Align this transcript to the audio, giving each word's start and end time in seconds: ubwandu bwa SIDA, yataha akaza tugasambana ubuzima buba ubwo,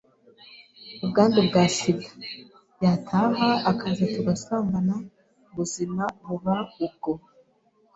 ubwandu 1.03 1.39
bwa 1.47 1.63
SIDA, 1.75 2.09
yataha 2.83 3.49
akaza 3.71 4.03
tugasambana 4.13 4.95
ubuzima 5.49 6.03
buba 6.25 6.55
ubwo, 6.85 7.11